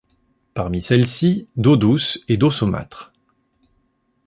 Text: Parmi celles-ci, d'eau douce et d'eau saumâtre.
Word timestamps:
Parmi 0.55 0.81
celles-ci, 0.81 1.47
d'eau 1.57 1.77
douce 1.77 2.21
et 2.27 2.35
d'eau 2.35 2.49
saumâtre. 2.49 3.13